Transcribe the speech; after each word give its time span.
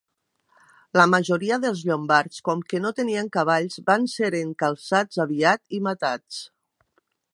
La 0.99 1.03
majoria 1.09 1.59
dels 1.65 1.83
llombards, 1.89 2.41
com 2.49 2.63
que 2.73 2.81
no 2.85 2.93
tenien 3.01 3.29
cavalls, 3.37 3.77
van 3.91 4.07
ser 4.15 4.31
encalçats 4.41 5.23
aviat 5.27 5.63
i 5.81 5.83
matats. 5.91 6.41